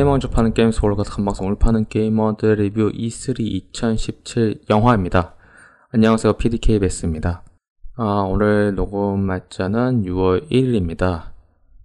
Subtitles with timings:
[0.00, 5.34] 먼저 파는 게임 서울과 한방송을 파는 게이머들 리뷰 E3 2017 영화입니다.
[5.90, 6.32] 안녕하세요.
[6.32, 7.42] PDK 베스입니다.
[7.96, 11.32] 아, 오늘 녹음 날짜는 6월 1일입니다.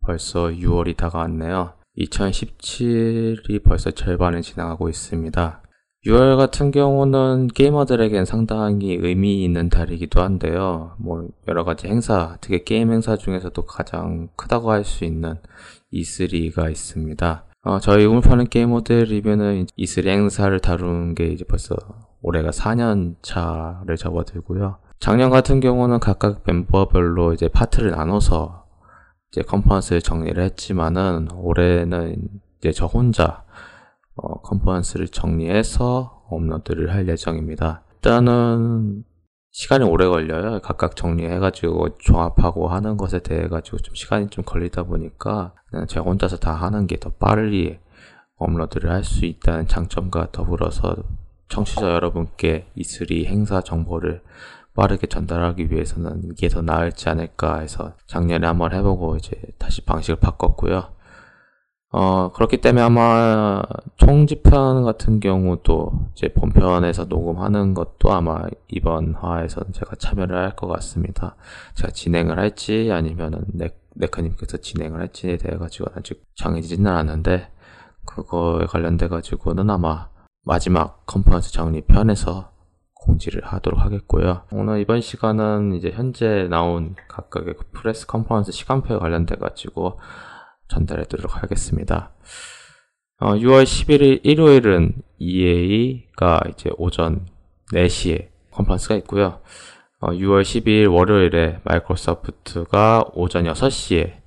[0.00, 1.74] 벌써 6월이 다가왔네요.
[1.98, 5.62] 2017이 벌써 절반을 지나가고 있습니다.
[6.06, 10.94] 6월 같은 경우는 게이머들에겐 상당히 의미 있는 달이기도 한데요.
[10.98, 15.36] 뭐 여러 가지 행사, 특히 게임 행사 중에서도 가장 크다고 할 수 있는
[15.92, 17.44] E3가 있습니다.
[17.62, 21.76] 어, 저희 우물파는 게이머들 리뷰는 E3 행사를 다룬 게 이제 벌써
[22.22, 24.78] 올해가 4년 차를 접어들고요.
[24.98, 28.66] 작년 같은 경우는 각각 멤버별로 이제 파트를 나눠서
[29.30, 32.16] 이제 컨퍼런스를 정리를 했지만은 올해는
[32.58, 33.44] 이제 저 혼자
[34.16, 37.82] 어, 컨퍼런스를 정리해서 업로드를 할 예정입니다.
[37.96, 39.04] 일단은
[39.52, 40.60] 시간이 오래 걸려요.
[40.60, 45.54] 각각 정리해가지고 종합하고 하는 것에 대해 가지고 좀 시간이 좀 걸리다 보니까
[45.88, 47.78] 제가 혼자서 다 하는 게더 빨리
[48.36, 50.96] 업로드를 할 수 있다는 장점과 더불어서
[51.48, 54.22] 청취자 여러분께 E3 행사 정보를
[54.74, 60.92] 빠르게 전달하기 위해서는 이게 더 나을지 않을까 해서 작년에 한번 해보고 이제 다시 방식을 바꿨고요.
[61.92, 63.62] 어, 그렇기 때문에 아마
[63.96, 71.34] 총집편 같은 경우도 이제 본편에서 녹음하는 것도 아마 이번 화에서는 제가 참여를 할 것 같습니다.
[71.74, 77.48] 제가 진행을 할지 아니면은 네, 네카님께서 진행을 할지에 대해 가지고 아직 정해지지는 않았는데
[78.06, 80.08] 그거에 관련돼 가지고는 아마
[80.44, 82.50] 마지막 컨퍼런스 정리편에서
[82.94, 84.42] 공지를 하도록 하겠고요.
[84.52, 89.98] 오늘 이번 시간은 이제 현재 나온 각각의 그 프레스 컨퍼런스 시간표에 관련돼 가지고
[90.70, 92.12] 전달해 드리도록 하겠습니다.
[93.18, 97.26] 어, 6월 11일 일요일은 EA가 이제 오전
[97.72, 99.40] 4시에 컨퍼런스가 있고요.
[100.00, 104.20] 어, 6월 12일 월요일에 마이크로소프트가 오전 6시에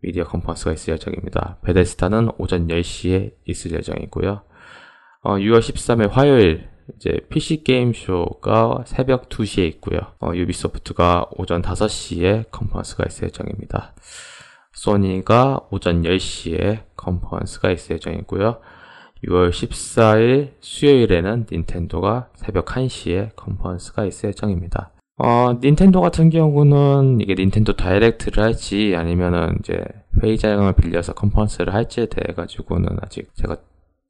[0.00, 1.58] 미디어 컨퍼런스가 있을 예정입니다.
[1.62, 4.42] 베데스다는 오전 10시에 있을 예정이고요.
[5.22, 10.00] 어, 6월 13일 화요일 이제 PC 게임 쇼가 새벽 2시에 있고요.
[10.20, 13.94] 어, 유비소프트가 오전 5시에 컨퍼런스가 있을 예정입니다.
[14.72, 18.58] 소니가 오전 10시에 컨퍼런스가 있을 예정이고요.
[19.24, 24.90] 6월 14일 수요일에는 닌텐도가 새벽 1시에 컨퍼런스가 있을 예정입니다.
[25.16, 29.82] 어, 닌텐도 같은 경우는 이게 닌텐도 다이렉트를 할지 아니면은 이제
[30.22, 33.56] 회의장을 빌려서 컨퍼런스를 할지에 대해 가지고는 아직 제가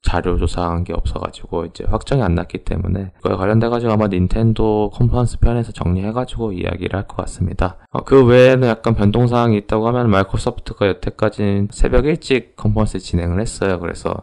[0.01, 5.71] 자료 조사한 게 없어가지고 이제 확정이 안 났기 때문에 그거에 관련돼가지고 아마 닌텐도 컨퍼런스 편에서
[5.73, 7.77] 정리해가지고 이야기를 할 것 같습니다.
[7.91, 13.79] 어, 그 외에는 약간 변동사항이 있다고 하면 마이크로소프트가 여태까지 새벽 일찍 컨퍼런스 진행을 했어요.
[13.79, 14.13] 그래서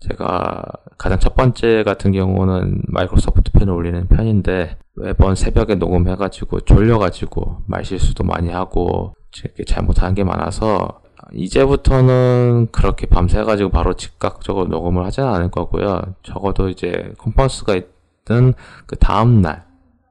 [0.00, 0.62] 제가
[0.98, 8.50] 가장 첫 번째 같은 경우는 마이크로소프트 편을 올리는 편인데 매번 새벽에 녹음해가지고 졸려가지고 말실수도 많이
[8.50, 9.14] 하고
[9.44, 11.00] 이렇게 잘못하는 게 많아서
[11.34, 16.14] 이제부터는 그렇게 밤새가지고 바로 즉각적으로 녹음을 하지는 않을 거고요.
[16.22, 18.54] 적어도 이제 컨퍼런스가 있던
[18.86, 19.64] 그 다음날,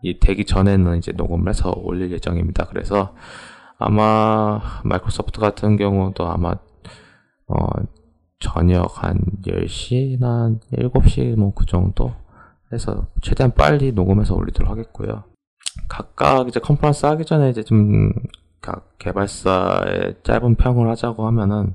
[0.03, 2.65] 이 되기 전에는 이제 녹음을 해서 올릴 예정입니다.
[2.65, 3.13] 그래서
[3.77, 6.55] 아마 마이크로소프트 같은 경우도 아마,
[7.47, 7.67] 어,
[8.39, 12.11] 저녁 한 10시나 7시 뭐 그 정도
[12.73, 15.23] 해서 최대한 빨리 녹음해서 올리도록 하겠고요.
[15.87, 18.11] 각각 이제 컨퍼런스 하기 전에 이제 좀
[18.61, 21.73] 각 개발사의 짧은 평을 하자고 하면은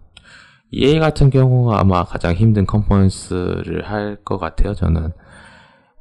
[0.70, 5.12] EA 같은 경우가 아마 가장 힘든 컨퍼런스를 할 것 같아요, 저는.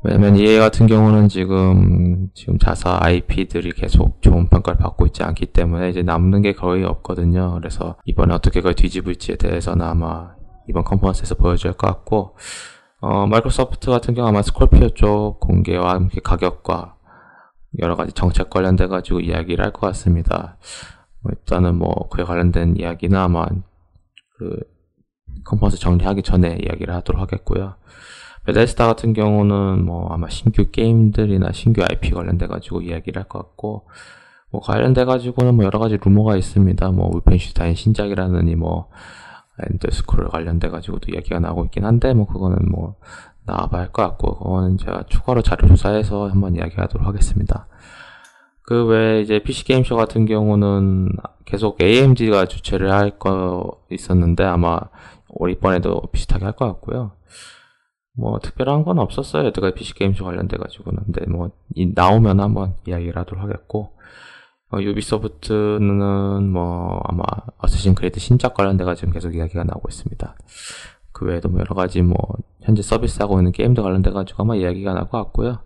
[0.04, 5.90] 왜냐면 EA 같은 경우는 지금, 지금 자사 IP들이 계속 좋은 평가를 받고 있지 않기 때문에
[5.90, 7.56] 이제 남는 게 거의 없거든요.
[7.56, 10.34] 그래서 이번에 어떻게 그걸 뒤집을지에 대해서는 아마
[10.70, 12.36] 이번 컨퍼런스에서 보여줄 것 같고,
[13.02, 16.95] 어, 마이크로소프트 같은 경우 아마 스콜피오 쪽 공개와 함께 가격과
[17.80, 20.58] 여러 가지 정책 관련돼 가지고 이야기를 할 것 같습니다.
[21.22, 23.46] 뭐 일단은 뭐 그에 관련된 이야기는 아마
[24.38, 24.60] 그
[25.44, 27.76] 컨퍼런스 정리하기 전에 이야기를 하도록 하겠고요.
[28.46, 33.88] 베데스다 같은 경우는 뭐 아마 신규 게임들이나 신규 IP 관련돼 가지고 이야기를 할 것 같고
[34.52, 36.92] 뭐 관련돼 가지고는 뭐 여러 가지 루머가 있습니다.
[36.92, 38.90] 뭐 울펜슈타인 신작이라느니 뭐
[39.72, 42.96] 엔더스크롤 관련돼 가지고도 이야기가 나오고 있긴 한데 뭐 그거는 뭐
[43.46, 47.68] 나와봐야 할 것 같고 그거는 제가 추가로 자료 조사해서 한번 이야기하도록 하겠습니다.
[48.64, 51.10] 그 외에 이제 PC 게임쇼 같은 경우는
[51.46, 54.80] 계속 AMG가 주최를 할 거 있었는데 아마
[55.30, 57.12] 올 이번에도 비슷하게 할 것 같고요.
[58.18, 59.46] 뭐 특별한 건 없었어요.
[59.48, 61.04] 여태까지 PC 게임쇼 관련돼 가지고는.
[61.06, 61.52] 근데 뭐
[61.94, 63.92] 나오면 한번 이야기를 하도록 하겠고
[64.72, 67.24] 어, 유비소프트는 뭐 아마
[67.60, 70.36] 어쌔신 크리드 신작 관련돼 가지고 계속 이야기가 나오고 있습니다.
[71.16, 72.18] 그 외에도 뭐 여러 가지 뭐
[72.62, 75.60] 현재 서비스하고 있는 게임들 관련돼 가지고 아마 이야기가 나올 것 같고요.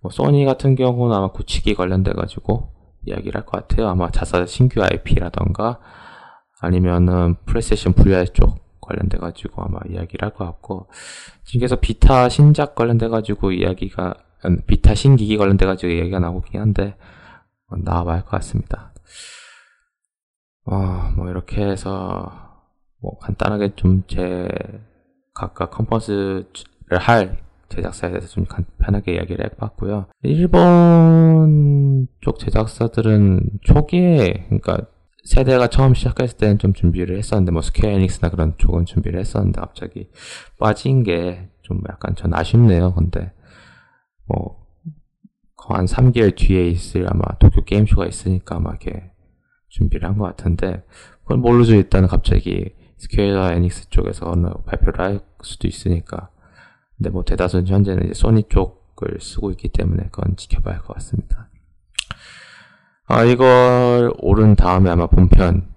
[0.00, 2.72] 뭐 소니 같은 경우는 아마 굳히기 관련돼 가지고
[3.06, 3.88] 이야기를 할 것 같아요.
[3.88, 5.78] 아마 자사 신규 IP라던가
[6.60, 10.88] 아니면은 플레이스테이션 VR 쪽 관련돼 가지고 아마 이야기를 할 것 같고,
[11.44, 14.14] 지금 계속 비타 신작 관련돼 가지고 이야기가,
[14.66, 16.96] 비타 신기기 관련돼 가지고 이야기가 나오긴 한데,
[17.68, 18.92] 어, 나와봐야 할 것 같습니다.
[20.66, 22.43] 어, 뭐 이렇게 해서,
[23.04, 24.48] 뭐 간단하게 좀 제
[25.34, 26.46] 각각 컨퍼런스를
[26.98, 27.36] 할
[27.68, 28.44] 제작사에 대해서 좀
[28.78, 30.06] 편하게 이야기를 해봤고요.
[30.22, 34.78] 일본 쪽 제작사들은 초기에, 그러니까
[35.24, 40.08] 세대가 처음 시작했을 때는 좀 준비를 했었는데, 뭐 스퀘어 에닉스나 그런 쪽은 준비를 했었는데, 갑자기
[40.58, 42.94] 빠진 게 좀 약간 전 아쉽네요.
[42.94, 43.32] 근데,
[44.26, 44.62] 뭐,
[45.56, 49.10] 한 3개월 뒤에 있을 아마 도쿄 게임쇼가 있으니까 아마 이렇게
[49.70, 50.84] 준비를 한 것 같은데,
[51.22, 51.74] 그건 모르죠.
[51.74, 52.74] 일단은 갑자기
[53.04, 56.30] 스퀘어 에닉스 쪽에서 어느 발표를 할 수도 있으니까.
[56.96, 61.50] 근데 뭐 대다수는 현재는 이제 소니 쪽을 쓰고 있기 때문에 그건 지켜봐야 할 것 같습니다.
[63.06, 65.68] 아, 이걸 올린 다음에 아마 본편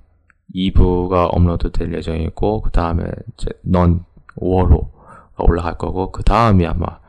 [0.55, 3.03] 2부가 업로드 될 예정이고, 그 다음에
[3.33, 4.05] 이제 넌
[4.37, 6.99] 5월호가 올라갈 거고, 그 다음이 아마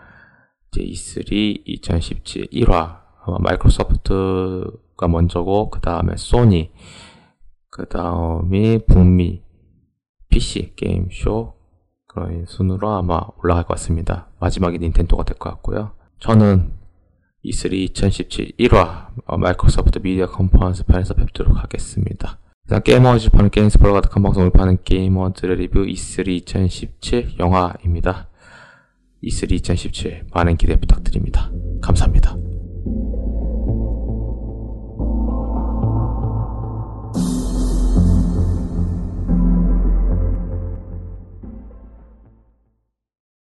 [0.73, 6.73] 이제 E3 2017 1화, 아마 마이크로소프트가 먼저고, 그 다음에 소니,
[7.71, 9.48] 그 다음이 북미
[10.29, 11.55] PC 게임 쇼,
[12.07, 14.29] 그런 순으로 아마 올라갈 것 같습니다.
[14.41, 15.93] 마지막이 닌텐도가 될 것 같고요.
[16.21, 16.73] 저는
[17.45, 19.09] E3 2017 1화
[19.39, 22.39] 마이크로소프트 미디어 컨퍼런스 판에서 뵙도록 하겠습니다.
[22.65, 28.29] 일단 게이머즈 파는 게임스 보러 가득한 방송을 파는 게이머들의 리뷰 E3 2017 영화입니다.
[29.23, 31.51] E3 2017 많은 기대 부탁드립니다.
[31.81, 32.37] 감사합니다.